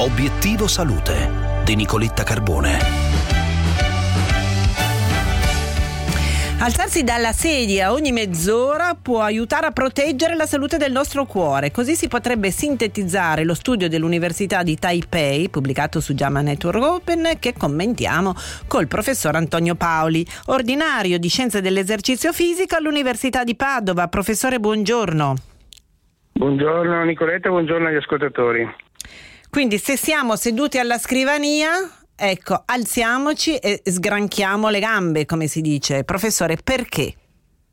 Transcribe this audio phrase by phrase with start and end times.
[0.00, 2.78] Obiettivo Salute di Nicoletta Carbone.
[6.60, 11.70] Alzarsi dalla sedia ogni mezz'ora può aiutare a proteggere la salute del nostro cuore.
[11.70, 17.52] Così si potrebbe sintetizzare lo studio dell'Università di Taipei, pubblicato su JAMA Network Open, che
[17.52, 18.34] commentiamo
[18.68, 24.08] col professor Antonio Paoli, ordinario di Scienze dell'Esercizio Fisico all'Università di Padova.
[24.08, 25.34] Professore, buongiorno.
[26.32, 28.66] Buongiorno Nicoletta, buongiorno agli ascoltatori.
[29.50, 31.70] Quindi se siamo seduti alla scrivania
[32.22, 36.04] Ecco, alziamoci e sgranchiamo le gambe, come si dice.
[36.04, 37.14] Professore, perché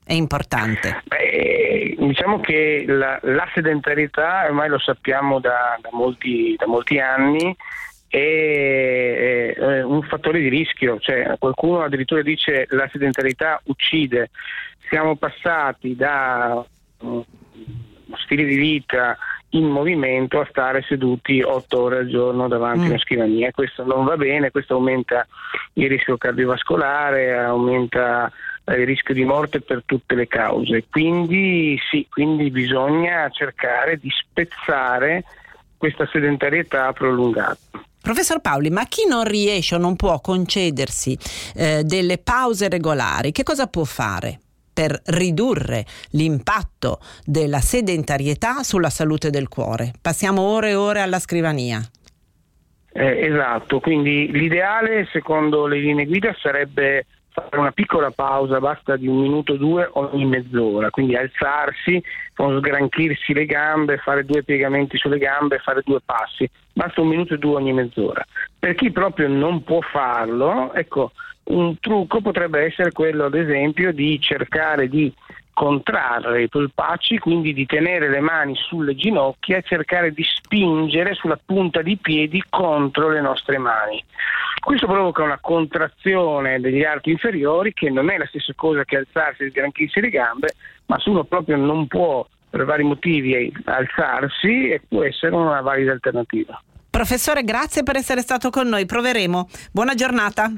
[0.05, 1.01] è importante?
[1.03, 7.53] Beh, diciamo che la, la, sedentarietà, ormai lo sappiamo da, da, molti, da molti, anni,
[8.07, 10.97] è, è, un fattore di rischio.
[10.97, 14.29] Cioè, qualcuno addirittura dice che la sedentarietà uccide.
[14.87, 16.65] Siamo passati da
[16.99, 17.25] uno
[18.23, 19.17] stile di vita
[19.51, 22.83] in movimento a stare seduti otto ore al giorno davanti mm.
[22.83, 23.51] a una scrivania.
[23.51, 25.25] Questo non va bene, questo aumenta
[25.73, 28.31] il rischio cardiovascolare, aumenta
[28.65, 30.85] il rischio di morte per tutte le cause.
[30.89, 35.23] Quindi sì, quindi bisogna cercare di spezzare
[35.77, 37.57] questa sedentarietà prolungata.
[38.01, 41.17] Professor Paoli, ma chi non riesce o non può concedersi
[41.55, 44.39] eh, delle pause regolari, che cosa può fare?
[44.77, 49.91] Per ridurre l'impatto della sedentarietà sulla salute del cuore.
[49.99, 51.81] Passiamo ore e ore alla scrivania.
[52.93, 57.07] Eh, esatto, quindi l'ideale secondo le linee guida sarebbe
[57.41, 62.01] fare una piccola pausa, basta di un minuto o due ogni mezz'ora, quindi alzarsi,
[62.33, 67.37] sgranchirsi le gambe, fare due piegamenti sulle gambe, fare due passi, basta un minuto e
[67.37, 68.25] due ogni mezz'ora.
[68.57, 71.11] Per chi proprio non può farlo, ecco,
[71.45, 75.13] un trucco potrebbe essere quello, ad esempio, di cercare di
[75.57, 81.39] contrarre i polpacci, quindi di tenere le mani sulle ginocchia e cercare di spingere sulla
[81.43, 84.03] punta dei piedi contro le nostre mani.
[84.63, 89.45] Questo provoca una contrazione degli arti inferiori che non è la stessa cosa che alzarsi
[89.45, 90.53] e sgranchirsi le gambe,
[90.85, 96.61] ma se uno proprio non può per vari motivi alzarsi può essere una valida alternativa.
[96.91, 98.85] Professore, grazie per essere stato con noi.
[98.85, 99.49] Proveremo.
[99.71, 100.51] Buona giornata.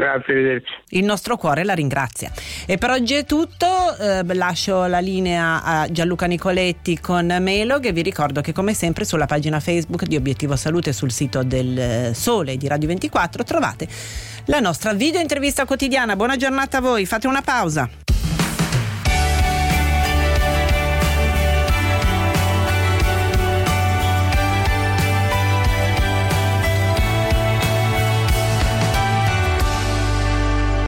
[0.00, 0.72] Grazie, arrivederci.
[0.90, 2.32] Il nostro cuore la ringrazia.
[2.66, 3.66] E per oggi è tutto,
[3.98, 9.04] eh, lascio la linea a Gianluca Nicoletti con Melog e vi ricordo che come sempre
[9.04, 13.88] sulla pagina Facebook di Obiettivo Salute sul sito del Sole di Radio 24 trovate
[14.46, 16.16] la nostra video intervista quotidiana.
[16.16, 17.99] Buona giornata a voi, fate una pausa.